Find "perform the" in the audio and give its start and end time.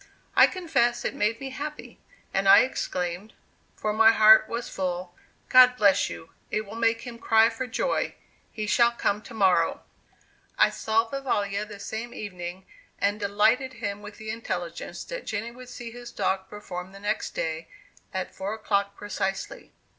16.49-16.99